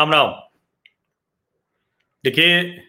[0.00, 0.28] राम राम।
[2.24, 2.82] देखिए,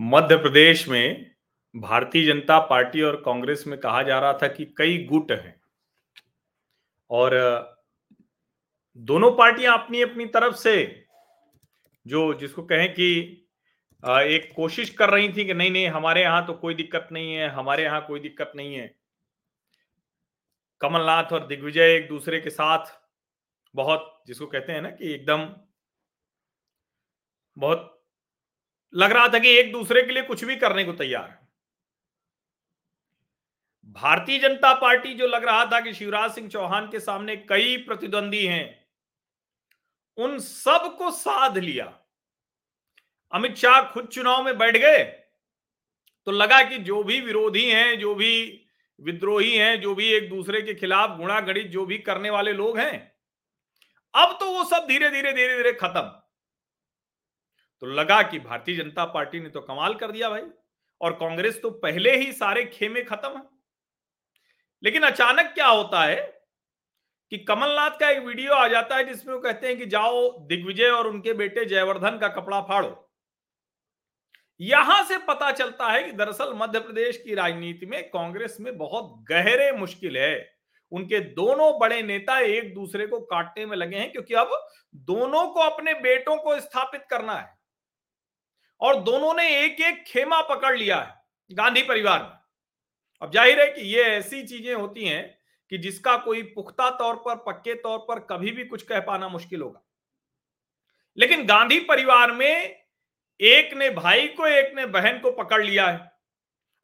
[0.00, 1.30] मध्य प्रदेश में
[1.76, 5.60] भारतीय जनता पार्टी और कांग्रेस में कहा जा रहा था कि कई गुट हैं।
[7.10, 7.30] और,
[8.96, 11.06] दोनों पार्टियाँ अपनी अपनी तरफ़ से
[12.06, 13.12] जो, जिसको कहें कि
[14.04, 17.48] एक कोशिश कर रही थी कि नहीं नहीं, हमारे यहाँ तो कोई दिक्कत नहीं है,
[17.48, 18.94] हमारे यहाँ कोई दिक्कत नहीं है।
[20.80, 22.86] कमलनाथ और दिग्विजय एक दूसरे के साथ
[23.74, 25.52] बहुत, जिसको कहते हैं ना कि एकदम
[27.56, 27.86] बहुत
[28.92, 31.38] लग रहा था कि एक दूसरे के लिए कुछ भी करने को तैयार है।
[33.96, 38.44] भारतीय जनता पार्टी जो लग रहा था कि शिवराज सिंह चौहान के सामने कई प्रतिद्वंदी
[38.46, 38.88] हैं,
[40.18, 41.86] उन सबको साध लिया।
[43.32, 45.04] अमित शाह खुद चुनाव में बैठ गए
[46.26, 48.66] तो लगा कि जो भी विरोधी हैं, जो भी
[48.98, 52.78] विद्रोही हैं, जो भी एक दूसरे के खिलाफ गुणा गणित जो भी करने वाले लोग
[52.78, 53.12] हैं,
[54.14, 56.19] अब तो वो सब धीरे धीरे धीरे धीरे खत्म।
[57.82, 60.42] तो लगा कि भारतीय जनता पार्टी ने तो कमाल कर दिया भाई,
[61.00, 63.42] और कांग्रेस तो पहले ही सारे खेमे खत्म है।
[64.82, 66.16] लेकिन अचानक क्या होता है
[67.32, 70.88] कि कमलनाथ का एक वीडियो आ जाता है जिसमें वो कहते हैं कि जाओ दिग्विजय
[70.88, 73.06] और उनके बेटे जयवर्धन का कपड़ा फाड़ो।
[74.60, 79.14] यहाँ से पता चलता है कि दरअसल मध्य प्रदेश की राजनीति में कांग्रेस में बहुत
[79.28, 80.58] गहरे मुश्किल है।
[80.92, 84.50] उनके दोनों बड़े नेता एक दूसरे को काटने में लगे हैं, क्योंकि अब
[84.94, 87.59] दोनों को अपने बेटों को स्थापित करना है।
[88.80, 91.18] और दोनों ने एक एक खेमा पकड़ लिया है
[91.50, 92.38] गांधी परिवार में।
[93.22, 95.38] अब ज़ाहिर है कि ये ऐसी चीज़ें होती हैं
[95.72, 99.62] कि जिसका कोई पुख्ता तौर पर, पक्के तौर पर कभी भी कुछ कह पाना मुश्किल
[99.62, 99.82] होगा।
[101.18, 102.76] लेकिन गांधी परिवार में
[103.40, 106.10] एक ने भाई को, एक ने बहन को पकड़ लिया है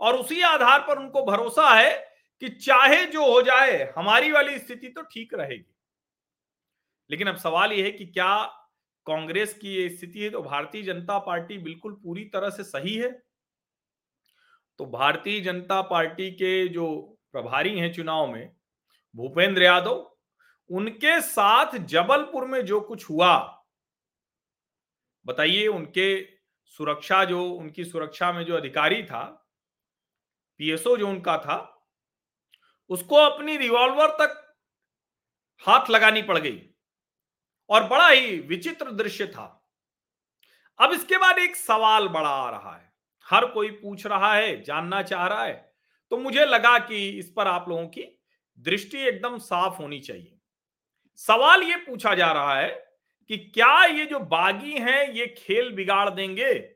[0.01, 1.95] और उसी आधार पर उनको भरोसा है
[2.43, 5.75] कि चाहे जो हो जाए, हमारी वाली स्थिति तो ठीक रहेगी।
[7.11, 8.35] लेकिन अब सवाल यह है कि क्या
[9.07, 13.11] कांग्रेस की ये स्थिति है तो भारतीय जनता पार्टी बिल्कुल पूरी तरह से सही है।
[14.81, 16.87] तो भारतीय जनता पार्टी के जो
[17.33, 18.57] प्रभारी हैं चुनाव में,
[19.15, 20.17] भूपेंद्र यादव,
[20.71, 23.63] उनके साथ जबलपुर में जो कुछ हुआ,
[25.27, 26.23] बताइए उनके
[26.65, 29.23] सुरक्षा जो, उनकी सुरक्षा में जो अधिकारी था,
[30.61, 31.59] पीएसओ जो उनका था,
[32.91, 34.43] उसको अपनी रिवॉल्वर तक
[35.65, 36.76] हाथ लगानी पड़ गई।
[37.71, 39.71] और बड़ा ही विचित्र दृश्य था।
[40.79, 42.93] अब इसके बाद एक सवाल बड़ा आ रहा है।
[43.31, 45.73] हर कोई पूछ रहा है, जानना चाह रहा है।
[46.11, 48.23] तो मुझे लगा कि इस पर आप लोगों की
[48.59, 50.39] दृष्टि एकदम साफ़ होनी चाहिए।
[51.17, 52.69] सवाल ये पूछा जा रहा है
[53.29, 56.75] कि क्या ये जो बागी हैं, ये खेल बिगाड़ देंगे?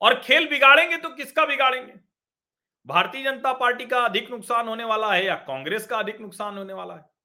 [0.00, 1.94] और खेल बिगाड़ेंगे तो किसका बिगाड़ेंगे?
[2.86, 6.72] भारतीय जनता पार्टी का अधिक नुकसान होने वाला है या कांग्रेस का अधिक नुकसान होने
[6.72, 7.15] वाला है?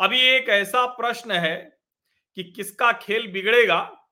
[0.00, 1.78] अभी एक ऐसा प्रश्न है
[2.36, 4.06] कि किसका खेल बिगड़ेगा?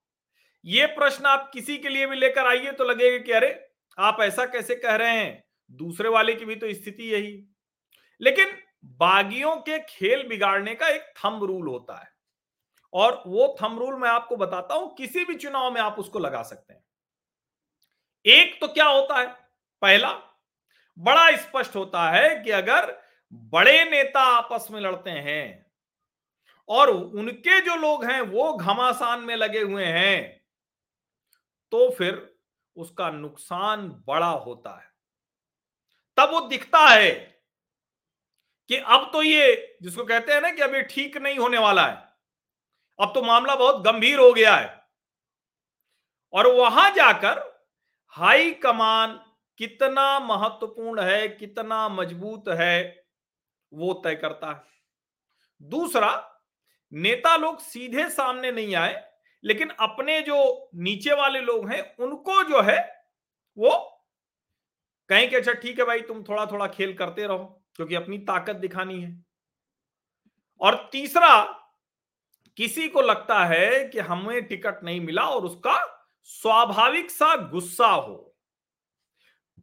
[0.65, 4.47] ये प्रश्न आप किसी के लिए भी लेकर आइए तो लगेगा कि अरे, आप ऐसा
[4.47, 5.45] कैसे कह रहे हैं?
[5.71, 7.47] दूसरे वाले की भी तो स्थिति यही।
[8.21, 12.09] लेकिन बागियों के खेल बिगाड़ने का एक थम रूल होता है।
[12.93, 16.43] और वो थम रूल मैं आपको बताता हूँ, किसी भी चुनाव में आप उसको लगा
[16.43, 16.85] सकते हैं।
[18.27, 19.27] एक तो क्या होता है?
[19.83, 20.13] पहला,
[20.99, 25.66] बड़ा स्पष्ट होता है कि अगर बड़े नेता आपस में लड़ते हैं
[26.69, 30.43] और उनके जो लोग हैं, वो घमासान में लगे हुए हैं।
[31.71, 32.37] तो फिर
[32.77, 34.91] उसका नुकसान बड़ा होता है।
[36.17, 37.11] तब वो दिखता है
[38.71, 42.09] कि अब तो ये, जिसको कहते हैं ना कि अभी ठीक नहीं होने वाला है,
[43.01, 44.87] अब तो मामला बहुत गंभीर हो गया है।
[46.33, 47.65] और वहाँ जाकर
[48.09, 49.21] हाई कमान
[49.59, 53.07] कितना महत्वपूर्ण है, कितना मज़बूत है,
[53.73, 54.63] वो तय करता है।
[55.63, 56.36] दूसरा
[56.93, 59.05] नेता लोग सीधे सामने नहीं आए,
[59.45, 62.79] लेकिन अपने जो नीचे वाले लोग हैं, उनको जो है,
[63.57, 63.71] वो
[65.11, 68.57] कहें कि अच्छा ठीक है भाई, तुम थोड़ा थोड़ा खेल करते रहो, क्योंकि अपनी ताकत
[68.57, 69.25] दिखानी है।
[70.61, 71.43] और तीसरा,
[72.57, 75.79] किसी को लगता है कि हमें टिकट नहीं मिला और उसका
[76.23, 78.26] स्वाभाविक सा गुस्सा हो।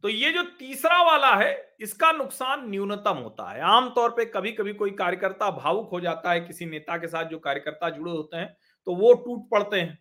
[0.04, 4.72] तो ये जो तीसरा वाला है, इसका नुकसान न्यूनतम होता है। आमतौर पे कभी कभी
[4.74, 8.56] कोई कार्यकर्ता भावुक हो जाता है, किसी नेता के साथ जो कार्यकर्ता जुड़े होते हैं
[8.86, 9.98] तो वो टूट पड़ते हैं।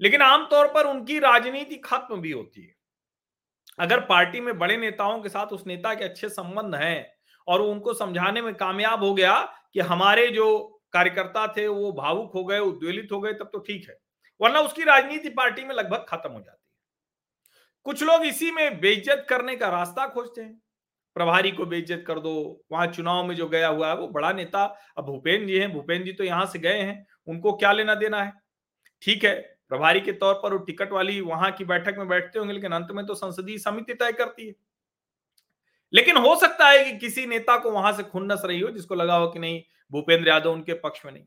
[0.00, 2.74] लेकिन आमतौर पर उनकी राजनीति खत्म भी होती है।
[3.78, 7.06] अगर पार्टी में बड़े नेताओं के साथ उस नेता के अच्छे संबंध हैं
[7.48, 9.40] और वो उनको समझाने में कामयाब हो गया
[9.74, 13.88] कि हमारे जो कार्यकर्ता थे, वो भावुक हो गए, उद्वेलित हो गए, तब तो ठीक
[13.88, 13.98] है।
[14.40, 16.57] वरना उसकी राजनीति पार्टी में लगभग खत्म हो जाती
[17.88, 20.62] कुछ लोग इसी में बेइज्जत करने का रास्ता खोजते हैं।
[21.14, 24.80] प्रभारी को बेइज्जत कर दो, वहाँ चुनाव में जो गया हुआ है, वो बड़ा नेता,
[24.98, 28.22] अब भूपेन जी हैं भूपेन जी तो यहाँ से गए हैं, उनको क्या लेना देना
[28.22, 28.32] है?
[29.02, 32.54] ठीक है, प्रभारी के तौर पर वो टिकट वाली वहाँ की बैठक में बैठते होंगे,
[32.54, 34.54] लेकिन अंत में तो संसदीय समिति तय करती है।
[35.92, 39.16] लेकिन हो सकता है कि किसी नेता को वहाँ से खुन्नस रही हो, जिसको लगा
[39.16, 39.62] हो कि नहीं,
[39.92, 41.24] भूपेंद्र यादव उनके पक्ष में नहीं।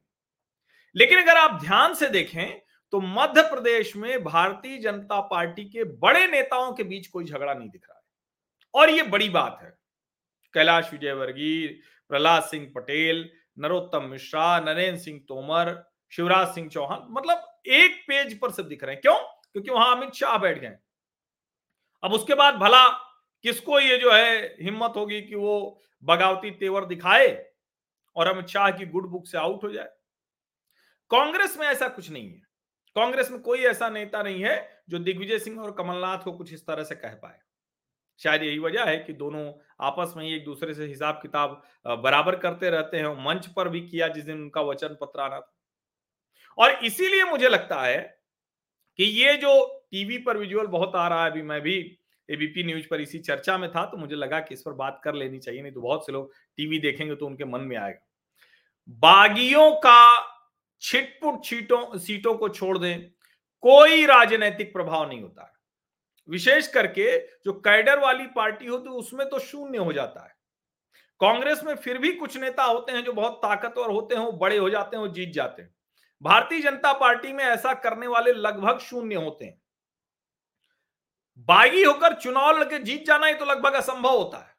[0.95, 2.61] लेकिन अगर आप ध्यान से देखें
[2.91, 7.69] तो मध्य प्रदेश में भारतीय जनता पार्टी के बड़े नेताओं के बीच कोई झगड़ा नहीं
[7.69, 8.03] दिख रहा है।
[8.73, 9.77] और ये बड़ी बात है।
[10.53, 11.67] कैलाश विजयवर्गीय,
[12.09, 18.51] प्रहलाद सिंह पटेल, नरोत्तम मिश्रा, नरेंद्र सिंह तोमर, शिवराज सिंह चौहान मतलब एक पेज पर
[18.51, 19.15] सब दिख रहे हैं। क्यों?
[19.51, 20.77] क्योंकि वहाँ अमित शाह बैठ गए।
[22.03, 22.87] अब उसके बाद भला
[23.43, 27.51] किसको ये जो है हिम्मत होगी कि वो बगावती तेवर दिखाए
[28.15, 29.89] और अमित शाह की गुड बुक से आउट हो जाए?
[31.09, 32.50] कांग्रेस में ऐसा कुछ नहीं है।
[32.95, 36.65] कांग्रेस में कोई ऐसा नेता नहीं है जो दिग्विजय सिंह और कमलनाथ को कुछ इस
[36.65, 37.39] तरह से कह पाए।
[38.19, 39.51] शायद यही वजह है कि दोनों
[39.81, 41.61] आपस में ही एक दूसरे से हिसाब किताब
[42.03, 45.53] बराबर करते रहते हैं मंच पर भी किया जिस दिन उनका वचन पत्र आना था।
[46.57, 47.99] और इसीलिए मुझे लगता है
[48.99, 49.53] कि ये जो
[49.91, 51.77] टीवी पर विजुअल बहुत आ रहा है, अभी मैं भी
[52.29, 55.15] एबीपी न्यूज़ पर इसी चर्चा में था तो मुझे लगा कि इस पर बात कर
[55.15, 58.07] लेनी चाहिए, नहीं तो बहुत से लोग टीवी देखेंगे तो उनके मन में आएगा।
[59.01, 60.19] बागियों का
[60.81, 63.09] छिटपुट सीटों सीटों को छोड़ दें,
[63.63, 65.59] कोई राजनीतिक प्रभाव नहीं होता। है
[66.29, 70.35] विशेष करके जो कैडर वाली पार्टी होती है, उसमें तो शून्य हो जाता है।
[71.19, 74.57] कांग्रेस में फिर भी कुछ नेता होते हैं जो बहुत ताकतवर होते हैं, वो बड़े
[74.57, 75.75] हो जाते हैं जीत जाते हैं।
[76.21, 79.61] भारतीय जनता पार्टी में ऐसा करने वाले लगभग शून्य होते हैं।
[81.37, 84.50] बागी होकर चुनाव लड़के जीत जाना ही तो लगभग असंभव होता है।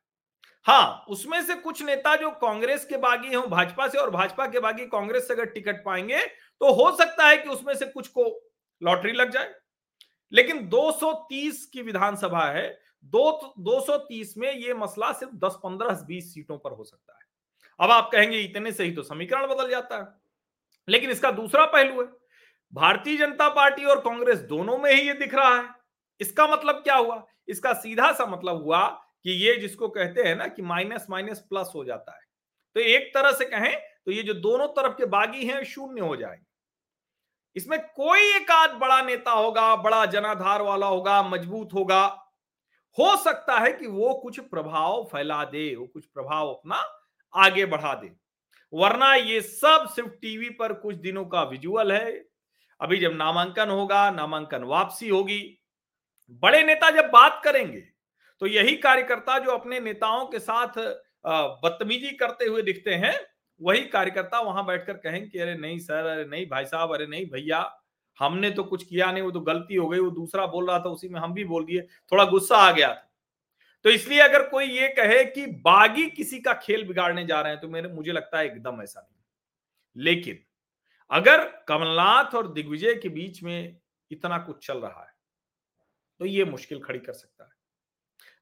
[0.67, 4.61] हाँ उसमें से कुछ नेता जो कांग्रेस के बागी हो, भाजपा से, और भाजपा के
[4.61, 8.25] बागी कांग्रेस से अगर टिकट पाएँगे तो हो सकता है कि उसमें से कुछ को
[8.83, 9.55] लॉटरी लग जाए।
[10.33, 16.59] लेकिन 230 की विधानसभा है, दो 230 में ये मसला सिर्फ़ 10 15 20 सीटों
[16.59, 17.21] पर हो सकता है।
[17.81, 20.07] अब आप कहेंगे, इतने से ही तो समीकरण बदल जाता है।
[20.89, 22.09] लेकिन इसका दूसरा पहलू है,
[22.73, 25.69] भारतीय जनता पार्टी और कांग्रेस दोनों में ही ये दिख रहा है।
[26.21, 27.27] इसका मतलब क्या हुआ?
[27.49, 31.73] इसका सीधा सा मतलब हुआ कि ये जिसको कहते हैं ना कि माइनस माइनस प्लस
[31.75, 32.21] हो जाता है।
[32.77, 33.77] तो एक तरह से कहें
[34.07, 36.45] तो ये जो दोनों तरफ़ के बागी हैं, शून्य हो जाएँगे।
[37.57, 42.07] इसमें कोई एक आध बड़ा नेता होगा, बड़ा जनाधार वाला होगा, मज़बूत होगा।
[42.99, 46.77] हो सकता है कि वो कुछ प्रभाव फैला दे, वो कुछ प्रभाव अपना
[47.35, 48.13] आगे बढ़ा दे।
[48.73, 52.13] वरना ये सब सिर्फ़ टीवी पर कुछ दिनों का विजुअल है।
[52.81, 55.59] अभी जब नामांकन होगा, नामांकन वापसी होगी।
[56.43, 57.92] बड़े नेता जब बात करेंगे
[58.43, 60.79] तो यही कार्यकर्ता जो अपने नेताओं के साथ
[61.27, 63.15] बदतमीजी करते हुए दिखते हैं,
[63.61, 67.27] वही कार्यकर्ता वहाँ बैठकर कहेंगे कि, अरे नहीं सर, अरे नहीं भाई साहब, अरे नहीं
[67.27, 67.61] भैया,
[68.19, 70.89] हमने तो कुछ किया नहीं, वो तो गलती हो गई, वो दूसरा बोल रहा था,
[70.89, 73.09] उसी में हम भी बोल दिए। थोड़ा गुस्सा आ गया था।
[73.85, 77.61] तो इसलिए अगर कोई ये कहे कि बागी किसी का खेल बिगाड़ने जा रहे हैं
[77.61, 80.45] तो मेरे, मुझे लगता है एकदम ऐसा नहीं लेकिन
[81.11, 83.77] अगर कमलनाथ और दिग्विजय के बीच में
[84.11, 85.15] इतना कुछ चल रहा है
[86.21, 87.52] तो ये मुश्किल खड़ी कर सकता है।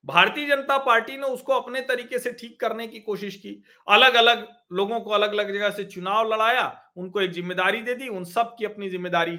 [0.05, 4.47] भारतीय जनता पार्टी ने उसको अपने तरीके से ठीक करने की कोशिश की। अलग अलग
[4.73, 8.55] लोगों को अलग अलग जगह से चुनाव लड़ाया, उनको एक ज़िम्मेदारी दे दी, उन सब
[8.59, 9.39] की अपनी ज़िम्मेदारी।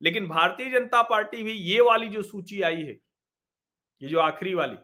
[0.00, 2.96] लेकिन भारतीय जनता पार्टी भी ये वाली जो सूची आई है,
[4.02, 4.76] ये जो आखिरी वाली,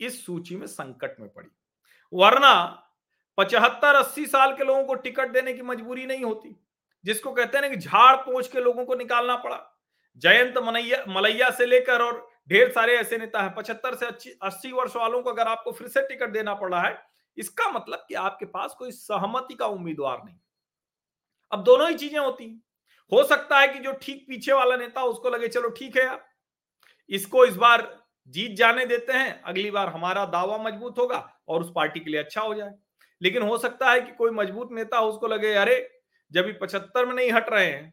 [0.00, 1.48] इस सूची में संकट में पड़ी।
[2.12, 2.54] वरना
[3.38, 6.56] पचहत्तर अस्सी साल के लोगों को टिकट देने की मजबूरी नहीं होती,
[7.04, 9.60] जिसको कहते हैं ना कि झाड़ पोछ के लोगों को निकालना पड़ा।
[10.22, 14.96] जयंत मनैया, मलैया से लेकर और ढेर सारे ऐसे नेता हैं, पचहत्तर से अस्सी वर्ष
[14.96, 17.02] वालों को अगर आपको फिर से टिकट देना पड़ रहा है,
[17.36, 20.36] इसका मतलब कि आपके पास कोई सहमति का उम्मीदवार नहीं।
[21.52, 22.62] अब दोनों ही चीज़ें होती हैं।
[23.12, 26.24] हो सकता है कि जो ठीक पीछे वाला नेता, उसको लगे, चलो ठीक है यार,
[27.10, 31.72] इसको इस बार जीत जाने देते हैं, अगली बार हमारा दावा मज़बूत होगा और उस
[31.76, 32.74] पार्टी के लिए अच्छा हो जाए।
[33.22, 35.90] लेकिन हो सकता है कि कोई मज़बूत नेता, उसको लगे, अरे,
[36.32, 37.92] जब पचहत्तर में नहीं हट रहे हैं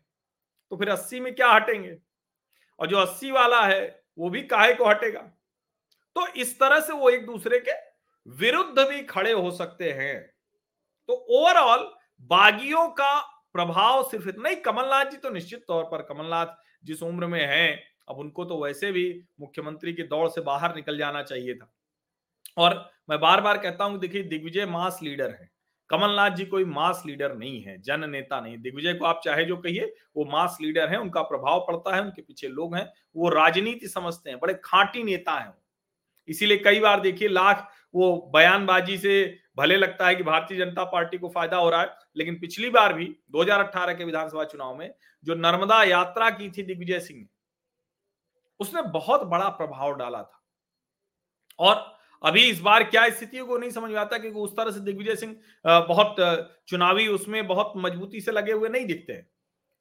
[0.71, 1.97] तो फिर अस्सी में क्या हटेंगे?
[2.79, 5.21] और जो अस्सी वाला है वो भी काहे को हटेगा?
[6.15, 7.71] तो इस तरह से वो एक दूसरे के
[8.29, 10.33] विरुद्ध भी खड़े हो सकते हैं।
[11.07, 13.19] तो ओवरऑल बागियों का
[13.53, 16.45] प्रभाव सिर्फ़ इतना ही, कमलनाथ जी तो निश्चित तौर पर, कमलनाथ
[16.83, 20.97] जिस उम्र में हैं, अब उनको तो वैसे भी मुख्यमंत्री की दौड़ से बाहर निकल
[20.97, 21.73] जाना चाहिए था।
[22.57, 25.49] और मैं बार बार कहता हूँ, देखिए, दिग्विजय मास लीडर है।
[25.91, 29.57] कमलनाथ जी कोई मास लीडर नहीं है, जन नेता नहीं। दिग्विजय को आप चाहे जो
[29.57, 33.87] कहिए, वो मास लीडर है, उनका प्रभाव पड़ता है, उनके पीछे लोग हैं, वो राजनीति
[33.87, 35.53] समझते हैं, बड़े खांटी नेता हैं
[36.27, 41.17] इसीलिए कई बार देखिए, लाख वो बयानबाजी से भले लगता है कि भारतीय जनता पार्टी
[41.17, 44.93] को फ़ायदा हो रहा है, लेकिन पिछली बार भी 2018 के विधानसभा चुनाव में,
[45.23, 47.27] जो नर्मदा यात्रा की थी दिग्विजय सिंह ने,
[48.59, 50.43] उसने बहुत बड़ा प्रभाव डाला था।
[51.59, 54.79] और अभी इस बार क्या स्थिति को नहीं समझ में आता क्योंकि उस तरह से
[54.79, 55.35] दिग्विजय सिंह
[55.65, 56.15] बहुत
[56.67, 59.27] चुनावी उसमें बहुत मजबूती से लगे हुए नहीं दिखते हैं।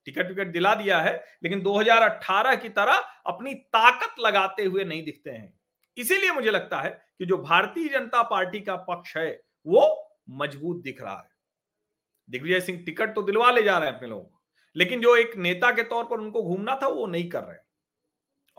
[0.06, 5.30] टिकट विकट दिला दिया है, लेकिन 2018 की तरह अपनी ताकत लगाते हुए नहीं दिखते
[5.30, 5.52] हैं।
[5.96, 9.30] इसीलिए मुझे लगता है कि जो भारतीय जनता पार्टी का पक्ष है,
[9.66, 11.28] वो मज़बूत दिख रहा है।
[12.28, 14.40] दिग्विजय सिंह टिकट तो दिलवा ले जा रहे हैं अपने लोगों को,
[14.76, 17.56] लेकिन जो एक नेता के तौर पर उनको घूमना था, वो नहीं कर रहे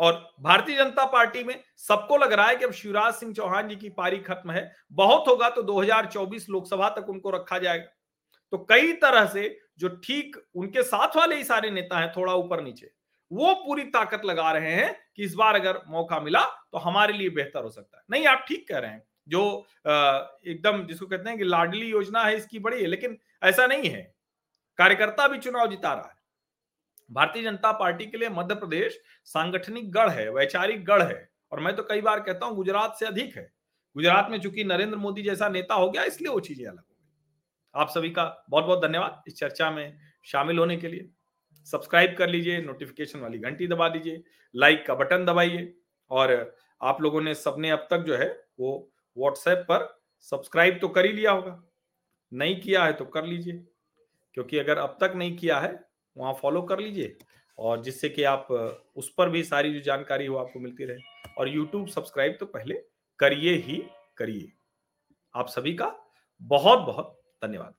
[0.02, 3.76] और भारतीय जनता पार्टी में सबको लग रहा है कि अब शिवराज सिंह चौहान जी
[3.76, 7.86] की पारी खत्म है, बहुत होगा तो 2024 लोकसभा तक उनको रखा जाएगा।
[8.54, 12.62] तो कई तरह से जो ठीक उनके साथ वाले ही सारे नेता हैं, थोड़ा ऊपर
[12.62, 12.92] नीचे,
[13.32, 17.30] वो पूरी ताकत लगा रहे हैं कि इस बार अगर मौका मिला तो हमारे लिए
[17.32, 19.66] बेहतर हो सकता है। नहीं, आप ठीक कह रहे हैं, जो
[20.48, 24.02] एकदम जिसको कहते हैं कि लाडली योजना है, इसकी बड़ी है, लेकिन ऐसा नहीं है।
[24.80, 26.20] कार्यकर्ता भी चुनाव जिता रहा है।
[27.12, 31.76] भारतीय जनता पार्टी के लिए मध्य प्रदेश सांगठनिक गढ़ है, वैचारिक गढ़ है। और मैं
[31.76, 33.52] तो कई बार कहता हूँ, गुजरात से अधिक है।
[33.96, 37.82] गुजरात में चूँकि नरेंद्र मोदी जैसा नेता हो गया, इसलिए वो चीज़ें अलग हो गई।
[37.82, 41.10] आप सभी का बहुत बहुत धन्यवाद इस चर्चा में शामिल होने के लिए।
[41.68, 44.24] सब्सक्राइब कर लीजिए नोटिफिकेशन वाली घंटी दबा दीजिए
[44.56, 45.74] लाइक का बटन दबाइए,
[46.12, 49.88] और आप लोगों ने सबने अब तक जो है, वो व्हाट्सएप पर
[50.32, 51.62] सब्सक्राइब तो कर ही लिया होगा।
[52.32, 53.64] नहीं किया है तो कर लीजिए,
[54.34, 55.72] क्योंकि अगर अब तक नहीं किया है
[56.18, 57.16] वहाँ फॉलो कर लीजिए
[57.58, 58.48] और जिससे कि आप,
[58.96, 62.76] उस पर भी सारी जो जानकारी हो आपको मिलती रहे और यूट्यूब सब्सक्राइब तो पहले
[63.20, 63.84] करिए ही
[64.18, 64.52] करिए
[65.36, 65.96] आप सभी का
[66.42, 67.74] बहुत बहुत धन्यवाद